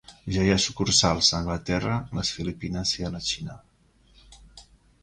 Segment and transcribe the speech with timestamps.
[0.35, 3.61] Ja hi ha sucursals a Anglaterra, les Filipines i la Xina.